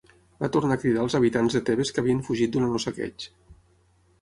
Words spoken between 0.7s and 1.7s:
a cridar els habitants de